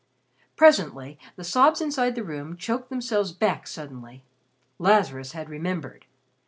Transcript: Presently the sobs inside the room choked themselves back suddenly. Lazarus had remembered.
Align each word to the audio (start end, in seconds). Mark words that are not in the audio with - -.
Presently 0.55 1.19
the 1.35 1.43
sobs 1.43 1.79
inside 1.79 2.15
the 2.15 2.23
room 2.23 2.57
choked 2.57 2.89
themselves 2.89 3.31
back 3.31 3.67
suddenly. 3.67 4.23
Lazarus 4.79 5.33
had 5.33 5.47
remembered. 5.47 6.05